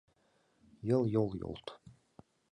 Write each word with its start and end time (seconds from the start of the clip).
Йыл-йол-йолт 0.87 1.65